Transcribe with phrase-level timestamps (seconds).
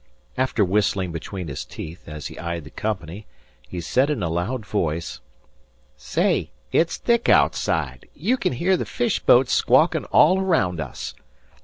[0.35, 3.27] After whistling between his teeth, as he eyed the company,
[3.69, 5.19] he said in a loud, high voice:
[5.95, 8.09] "Say, it's thick outside.
[8.15, 11.13] You can hear the fish boats squawking all around us.